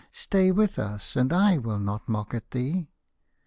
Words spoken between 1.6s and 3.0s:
not mock at thee."